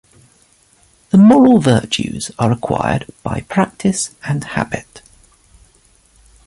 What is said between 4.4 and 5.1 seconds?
habit.